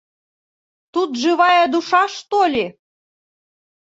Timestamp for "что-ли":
2.07-2.65